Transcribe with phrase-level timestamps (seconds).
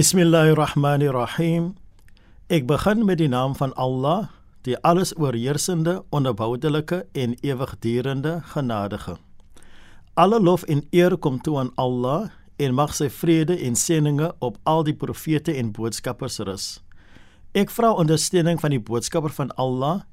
[0.00, 1.76] Bismillahirrahmanirrahim.
[2.48, 4.30] Ek begin met die naam van Allah,
[4.64, 9.18] die alles oorheersende, onverboudelike en ewigdurende genadige.
[10.16, 14.60] Alle lof en eer kom toe aan Allah en mag sy vrede en seëninge op
[14.68, 16.68] al die profete en boodskappers rus.
[17.56, 20.04] Ek vra ondersteuning van die boodskapper van Allah,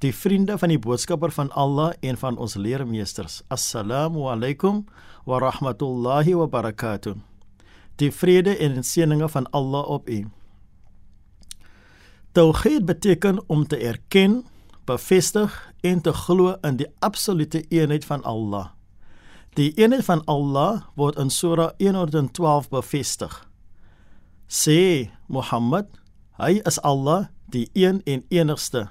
[0.00, 3.42] die vriende van die boodskapper van Allah en van ons leermeesters.
[3.52, 4.86] Assalamu alaykum
[5.28, 7.20] wa rahmatullahi wa barakatuh
[8.00, 10.24] die vrede en seëninge van Allah op u.
[12.32, 14.44] Tauhid beteken om te erken,
[14.84, 18.70] bevestig en te glo in die absolute eenheid van Allah.
[19.58, 23.32] Die eenheid van Allah word in Surah 112 bevestig.
[24.46, 25.88] Sê Mohammed,
[26.38, 28.88] hy is Allah, die een en enigste,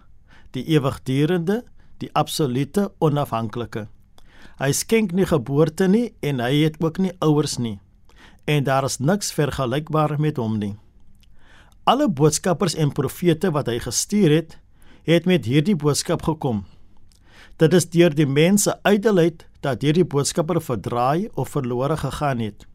[0.52, 1.64] die ewigdurende,
[2.00, 3.88] die absolute onafhanklike.
[4.60, 7.80] Hy skenk nie geboorte nie en hy het ook nie ouers nie
[8.50, 10.74] en daar is niks vergelykbaar met hom nie.
[11.84, 14.56] Alle boodskappers en profete wat hy gestuur het,
[15.06, 16.64] het met hierdie boodskap gekom.
[17.62, 22.66] Dit is deur die mense uitdelheid dat hierdie boodskapper verdraai of verlore gegaan het.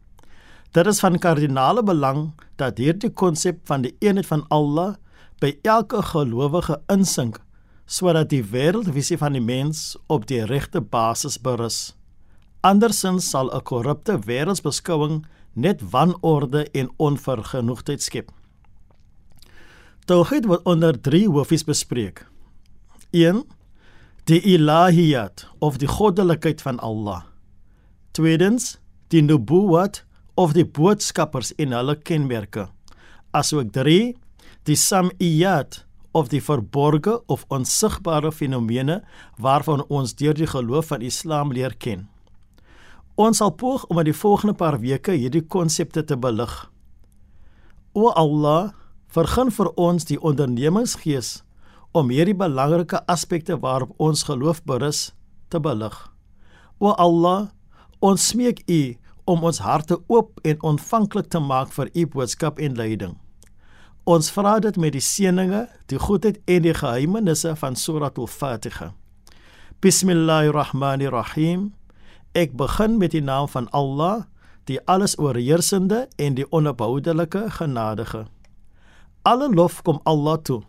[0.71, 4.95] Dit is van kardinale belang dat hierdie konsep van die eenheid van Allah
[5.39, 7.41] by elke gelowige insink
[7.85, 11.95] sodat die wêreldvisie van die mens op die regte basis berus.
[12.65, 18.31] Andersins sal 'n korrupte wêreldsbeskouing net wanorde en onvergenoegdheid skep.
[20.05, 22.25] Tauhid word onder drie hoofies bespreek.
[23.11, 23.43] 1.
[24.25, 27.27] Die ilahiyat of die goddelikheid van Allah.
[28.17, 28.79] Tweedens,
[29.13, 29.99] die nubuwat
[30.33, 32.63] of die boodskappers en hulle kenmerke.
[33.37, 34.15] Asook 3,
[34.65, 35.83] die samiyat
[36.17, 39.03] of die verborgde of onsigbare fenomene
[39.37, 42.07] waarvan ons deur die geloof van Islam leer ken.
[43.21, 46.63] Ons sal poog om in die volgende paar weke hierdie konsepte te belig.
[47.93, 48.73] O Allah,
[49.05, 51.44] vergun vir ons die ondernemingsgees
[51.95, 55.13] om hierdie belangrike aspekte waarop ons geloof berus
[55.47, 55.95] te belig.
[56.83, 57.47] O Allah,
[58.03, 58.81] ons smeek U
[59.31, 63.15] om ons harte oop en ontvanklik te maak vir U boodskap en leiding.
[64.05, 68.91] Ons vra dit met die seëninge, die goedheid en die geheimenisse van Surah Al-Fatiha.
[69.81, 71.71] Bismillahirrahmanirrahim.
[72.35, 74.27] Ek begin met die naam van Allah,
[74.67, 78.25] die alles oorheersende en die onverboudelike genadige.
[79.23, 80.61] Alle lof kom Allah toe,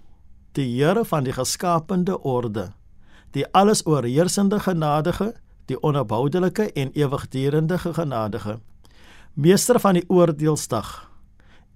[0.57, 2.73] die Here van die geskaapte orde,
[3.37, 5.35] die alles oorheersende genadige,
[5.67, 8.59] die onverboudelike en ewigdurende genadige.
[9.35, 11.11] Meester van die oordeelsdag.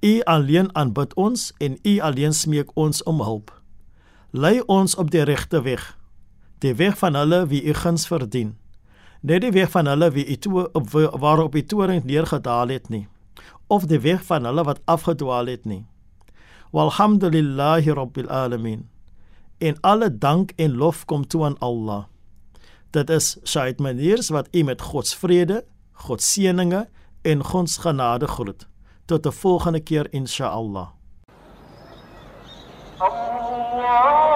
[0.00, 3.52] U alleen aanbid ons en u alleen smeek ons om hulp.
[4.30, 5.98] Lei ons op die regte weg,
[6.58, 8.56] die weg van hulle wie u guns verdien
[9.20, 13.06] net die weg van hulle wie toe op waarop die toring neergedaal het nie
[13.68, 15.84] of die weg van hulle wat afgedwaal het nie
[16.70, 18.88] walhamdulillahi rabbil alamin
[19.60, 22.04] in alle dank en lof kom toe aan Allah.
[22.90, 26.88] Dit is Said Maniers wat u met God se vrede God se seëninge
[27.22, 28.66] en God se genade groet.
[29.04, 30.88] Tot 'n volgende keer insha Allah.
[32.98, 34.29] Allah